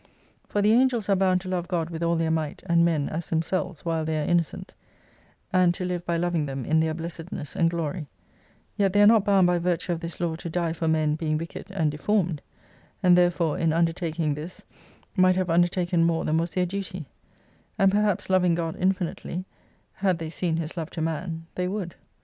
For 0.49 0.63
the 0.63 0.73
Angels 0.73 1.09
are 1.09 1.15
bound 1.15 1.41
to 1.41 1.47
love 1.47 1.67
God 1.67 1.91
with 1.91 2.01
all 2.01 2.15
their 2.15 2.31
might, 2.31 2.63
and 2.65 2.83
men 2.83 3.07
as 3.09 3.29
themselves, 3.29 3.85
while 3.85 4.03
they 4.03 4.19
are 4.19 4.25
innocent: 4.27 4.73
and 5.53 5.75
to 5.75 5.85
live 5.85 6.03
by 6.07 6.17
loving 6.17 6.47
them 6.47 6.65
in 6.65 6.79
their 6.79 6.95
blessedness 6.95 7.55
and 7.55 7.69
glory; 7.69 8.07
yet 8.77 8.93
they 8.93 9.01
are 9.03 9.05
not 9.05 9.23
bound 9.23 9.45
by 9.45 9.59
virtue 9.59 9.91
of 9.91 9.99
this 9.99 10.19
law 10.19 10.35
to 10.37 10.49
die 10.49 10.73
for 10.73 10.87
men 10.87 11.13
being 11.13 11.37
wicked 11.37 11.69
and 11.69 11.91
deformed; 11.91 12.41
and 13.03 13.15
therefore 13.15 13.59
in 13.59 13.71
undertaking 13.71 14.33
this 14.33 14.63
might 15.15 15.35
have 15.35 15.49
iindertaken 15.49 16.01
more 16.03 16.25
than 16.25 16.37
was 16.39 16.55
their 16.55 16.65
duty: 16.65 17.05
and 17.77 17.91
perhaps 17.91 18.27
loving 18.27 18.55
God 18.55 18.75
infinitely, 18.77 19.45
(had 19.93 20.17
they 20.17 20.31
seen 20.31 20.57
His 20.57 20.75
love 20.75 20.89
to 20.89 21.01
man) 21.03 21.45
they 21.53 21.67
would. 21.67 21.93